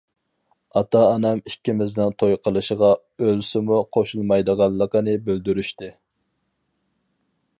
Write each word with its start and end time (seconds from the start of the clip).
ئاتا-ئانام 0.79 1.41
ئىككىمىزنىڭ 1.49 2.13
توي 2.21 2.33
قىلىشىغا 2.47 2.89
ئۆلسىمۇ 3.27 3.83
قوشۇلمايدىغانلىقىنى 3.97 5.17
بىلدۈرۈشتى. 5.29 5.93